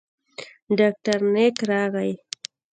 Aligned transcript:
ډاکتر 0.77 1.17
نايک 1.33 1.57
راغى. 1.69 2.11